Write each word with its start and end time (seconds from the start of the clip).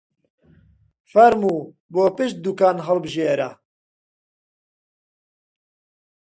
فەرموو 1.11 1.59
بۆ 1.93 2.03
پشت 2.15 2.35
دووکان 2.43 2.77
هەڵبژێرە! 2.87 3.49